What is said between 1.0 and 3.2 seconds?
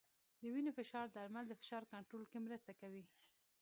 درمل د فشار کنټرول کې مرسته کوي.